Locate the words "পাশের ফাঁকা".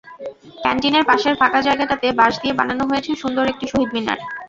1.09-1.59